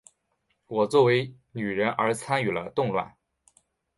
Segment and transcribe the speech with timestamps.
[0.65, 3.13] 我作为女人而参与了动乱。